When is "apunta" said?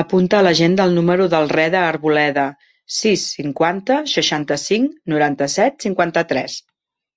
0.00-0.36